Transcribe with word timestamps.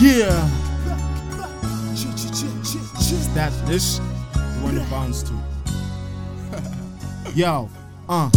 Yeah. 0.00 0.48
That 3.34 3.52
this 3.66 3.98
the 3.98 4.60
one 4.62 4.78
it 4.78 4.90
bounds 4.90 5.22
to. 5.24 5.32
Yo, 7.34 7.68
uh. 8.08 8.30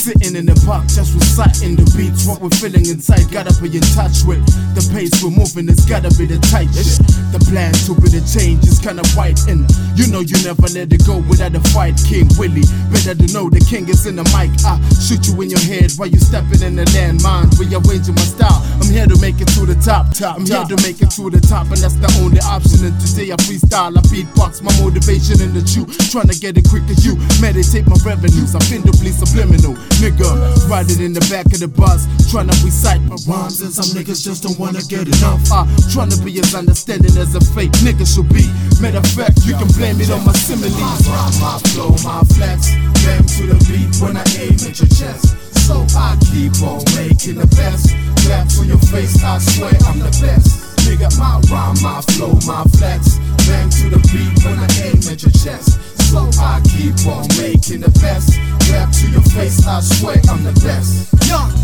Sitting 0.00 0.32
in 0.32 0.46
the 0.48 0.56
park, 0.64 0.88
just 0.88 1.12
reciting 1.12 1.76
the 1.76 1.84
beats. 1.92 2.24
What 2.24 2.40
we're 2.40 2.48
feeling 2.56 2.88
inside, 2.88 3.28
gotta 3.28 3.52
be 3.60 3.68
in 3.68 3.84
touch 3.92 4.24
with. 4.24 4.40
The 4.72 4.80
pace 4.96 5.20
we're 5.20 5.28
moving 5.28 5.68
has 5.68 5.84
gotta 5.84 6.08
be 6.16 6.24
the 6.24 6.40
tight 6.48 6.72
shit. 6.72 7.04
The 7.36 7.40
plan 7.52 7.76
to 7.84 7.92
be 8.00 8.08
the 8.08 8.24
change 8.24 8.64
is 8.64 8.80
kinda 8.80 9.04
white 9.12 9.36
in 9.44 9.68
You 10.00 10.08
know 10.08 10.24
you 10.24 10.40
never 10.40 10.72
let 10.72 10.88
it 10.88 11.04
go 11.04 11.20
without 11.28 11.52
a 11.52 11.60
fight, 11.76 12.00
King 12.00 12.32
Willie. 12.40 12.64
Better 12.88 13.12
to 13.12 13.26
know 13.28 13.52
the 13.52 13.60
king 13.60 13.92
is 13.92 14.08
in 14.08 14.16
the 14.16 14.24
mic. 14.32 14.48
I 14.64 14.80
shoot 14.96 15.28
you 15.28 15.36
in 15.44 15.52
your 15.52 15.60
head 15.68 15.92
while 16.00 16.08
you 16.08 16.16
stepping 16.16 16.64
in 16.64 16.80
the 16.80 16.88
landmine. 16.96 17.52
Rearranging 17.60 18.16
my 18.16 18.24
style. 18.24 18.64
I'm 18.90 18.98
here 18.98 19.06
to 19.06 19.22
make 19.22 19.38
it 19.38 19.46
to 19.54 19.62
the 19.62 19.78
top. 19.78 20.10
top 20.18 20.34
I'm 20.34 20.42
here 20.42 20.66
to 20.66 20.74
make 20.82 20.98
it 20.98 21.14
to 21.14 21.30
the 21.30 21.38
top, 21.38 21.70
and 21.70 21.78
that's 21.78 21.94
the 21.94 22.10
only 22.18 22.42
option. 22.42 22.90
And 22.90 22.98
today 22.98 23.30
I 23.30 23.38
freestyle, 23.38 23.94
I 23.94 24.02
beatbox 24.10 24.66
my 24.66 24.74
motivation 24.82 25.38
in 25.38 25.54
the 25.54 25.62
truth. 25.62 25.94
Trying 26.10 26.26
to 26.26 26.34
get 26.34 26.58
it 26.58 26.66
quick 26.66 26.82
as 26.90 27.06
you 27.06 27.14
meditate 27.38 27.86
my 27.86 27.94
revenues. 28.02 28.50
I'm 28.50 28.66
finally 28.66 29.14
subliminal. 29.14 29.78
Nigga, 30.02 30.26
riding 30.66 30.98
in 31.06 31.14
the 31.14 31.22
back 31.30 31.46
of 31.54 31.62
the 31.62 31.70
bus, 31.70 32.10
trying 32.34 32.50
to 32.50 32.56
recite 32.66 32.98
my 33.06 33.14
rhymes, 33.30 33.62
and 33.62 33.70
some 33.70 33.94
niggas 33.94 34.26
just 34.26 34.42
don't 34.42 34.58
wanna 34.58 34.82
get 34.90 35.06
enough. 35.06 35.38
I 35.54 35.70
trying 35.94 36.10
to 36.10 36.18
be 36.26 36.42
as 36.42 36.50
understanding 36.58 37.14
as 37.14 37.38
a 37.38 37.42
fake 37.54 37.70
nigga 37.86 38.02
should 38.02 38.26
be. 38.34 38.50
Matter 38.82 38.98
of 38.98 39.10
fact, 39.14 39.46
you 39.46 39.54
can 39.54 39.70
blame 39.78 40.02
it 40.02 40.10
on 40.10 40.26
my 40.26 40.34
similes. 40.34 40.74
Rhyme, 41.06 41.38
my 41.38 41.62
flow, 41.70 41.94
my 42.02 42.26
flex, 42.34 42.74
bang 43.06 43.22
to 43.22 43.54
the 43.54 43.58
beat 43.70 43.94
when 44.02 44.18
I 44.18 44.26
aim 44.34 44.58
at 44.66 44.74
your 44.82 44.90
chest. 44.90 45.39
So 45.70 45.86
I 45.96 46.18
keep 46.32 46.50
on 46.66 46.82
making 46.98 47.36
the 47.38 47.46
best. 47.54 47.94
Clap 48.26 48.50
for 48.50 48.64
your 48.64 48.82
face, 48.90 49.22
I 49.22 49.38
swear 49.38 49.70
I'm 49.86 50.00
the 50.00 50.10
best. 50.18 50.58
Nigga, 50.82 51.16
my 51.16 51.38
rhyme, 51.46 51.78
my 51.80 52.00
flow, 52.10 52.34
my 52.44 52.64
flex. 52.74 53.18
Bang 53.46 53.70
to 53.78 53.90
the 53.90 54.02
beat 54.10 54.34
when 54.42 54.58
I 54.58 54.66
aim 54.82 54.98
at 55.06 55.22
your 55.22 55.30
chest. 55.30 55.78
So 56.10 56.28
I 56.42 56.60
keep 56.66 56.98
on 57.06 57.22
making 57.38 57.82
the 57.86 57.92
best. 58.02 58.34
Clap 58.66 58.90
to 58.98 59.10
your 59.14 59.22
face, 59.30 59.64
I 59.64 59.78
swear 59.78 60.16
I'm 60.28 60.42
the 60.42 60.58
best. 60.58 61.06
Young. 61.28 61.59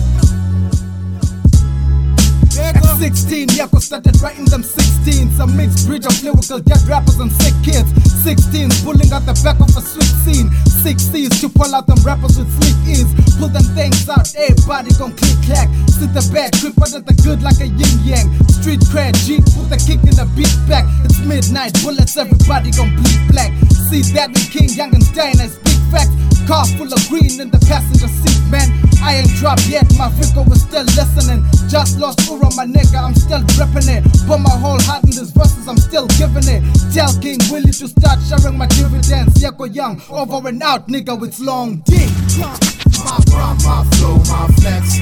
At 2.58 2.80
16, 2.98 3.48
Yako 3.48 3.80
started 3.80 4.16
writing 4.22 4.46
them 4.46 4.62
16s. 4.62 5.38
A 5.40 5.46
mixed 5.46 5.86
breed 5.86 6.06
of 6.06 6.16
lyrical 6.22 6.58
dead 6.60 6.80
rappers 6.88 7.20
and 7.20 7.30
sick 7.32 7.52
kids. 7.62 7.92
16s 8.24 8.82
pulling 8.82 9.12
out 9.12 9.26
the 9.28 9.36
back 9.44 9.60
of 9.60 9.68
a 9.76 9.82
sweet 9.84 10.12
scene. 10.24 10.48
60s 10.80 11.40
to 11.40 11.48
pull 11.48 11.74
out 11.74 11.86
them 11.86 12.00
rappers 12.00 12.38
with 12.38 12.48
sleek 12.56 12.78
ease. 12.88 13.10
Pull 13.36 13.48
them 13.48 13.66
things 13.76 14.08
out, 14.08 14.24
everybody 14.34 14.90
gon' 14.96 15.12
click 15.12 15.36
clack. 15.44 15.68
Sit 15.92 16.14
the 16.16 16.24
back, 16.32 16.52
grip 16.62 16.80
under 16.80 17.00
the 17.04 17.14
good 17.20 17.42
like 17.42 17.60
a 17.60 17.68
yin 17.68 17.96
yang. 18.06 18.28
Street 18.48 18.80
cred, 18.88 19.12
G, 19.26 19.38
put 19.52 19.68
the 19.68 19.76
kick 19.76 20.00
in 20.08 20.16
the 20.16 20.24
beat 20.32 20.56
back. 20.64 20.88
It's 21.04 21.20
midnight, 21.20 21.76
bullets, 21.84 22.16
everybody 22.16 22.72
gon' 22.72 22.94
bleed 22.96 23.22
black. 23.28 23.52
See 23.92 24.00
that 24.16 24.32
with 24.32 24.48
King 24.50 24.70
Young 24.72 24.94
and 24.94 25.04
Stein 25.04 25.38
as 25.40 25.58
big 25.60 25.78
facts. 25.92 26.25
Car 26.46 26.64
full 26.78 26.86
of 26.86 27.02
green 27.08 27.40
in 27.40 27.50
the 27.50 27.58
passenger 27.66 28.06
seat, 28.06 28.38
man. 28.50 28.70
I 29.02 29.18
ain't 29.18 29.34
dropped 29.34 29.66
yet, 29.66 29.82
my 29.98 30.08
Vico 30.14 30.46
was 30.46 30.62
still 30.62 30.86
listening. 30.94 31.42
Just 31.68 31.98
lost 31.98 32.22
Ura, 32.30 32.54
my 32.54 32.64
nigga, 32.64 33.02
I'm 33.02 33.14
still 33.14 33.42
dripping 33.58 33.90
it. 33.90 34.06
Put 34.30 34.38
my 34.38 34.54
whole 34.54 34.80
heart 34.86 35.02
in 35.04 35.10
these 35.10 35.34
verses, 35.34 35.66
I'm 35.66 35.76
still 35.76 36.06
giving 36.14 36.46
it. 36.46 36.62
Tell 36.94 37.10
King 37.18 37.42
Willie 37.50 37.74
to 37.74 37.88
start 37.88 38.22
sharing 38.22 38.56
my 38.56 38.66
dividends. 38.66 39.42
Yako 39.42 39.74
Young, 39.74 40.00
over 40.08 40.48
and 40.48 40.62
out, 40.62 40.86
nigga, 40.86 41.18
it's 41.26 41.40
long 41.40 41.82
D. 41.82 42.06
My 42.38 43.18
rhyme, 43.34 43.58
my 43.66 43.82
flow, 43.98 44.16
my 44.30 44.46
flex. 44.62 44.95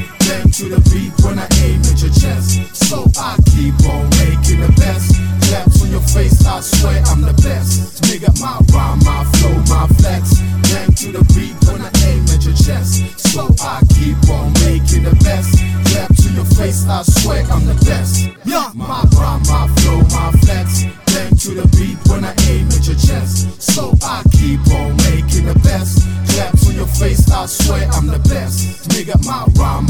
best. 16.86 17.08
I 17.08 17.20
swear 17.20 17.44
I'm 17.50 17.66
the 17.66 17.74
best. 17.84 18.28
Yeah. 18.44 18.70
My 18.74 19.02
rhyme, 19.16 19.42
my 19.48 19.68
flow, 19.80 20.00
my 20.12 20.32
flex. 20.40 20.84
Bang 21.06 21.36
to 21.36 21.50
the 21.54 21.68
beat 21.76 21.98
when 22.08 22.24
I 22.24 22.34
aim 22.48 22.68
at 22.68 22.86
your 22.86 22.96
chest. 22.96 23.62
So 23.62 23.94
I 24.02 24.22
keep 24.32 24.60
on 24.72 24.96
making 25.08 25.46
the 25.46 25.58
best. 25.62 26.06
Clap 26.30 26.58
to 26.60 26.72
your 26.72 26.86
face. 26.86 27.30
I 27.30 27.46
swear 27.46 27.88
I'm 27.92 28.06
the 28.06 28.18
best. 28.28 28.88
Nigga, 28.90 29.16
my 29.24 29.46
rhyme, 29.60 29.86